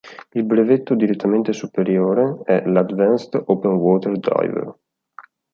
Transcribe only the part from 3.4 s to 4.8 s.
open-water diver".